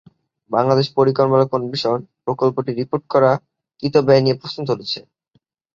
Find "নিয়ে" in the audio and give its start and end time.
4.23-4.39